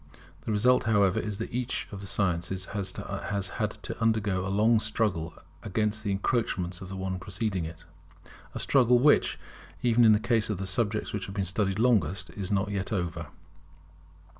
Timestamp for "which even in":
8.97-10.13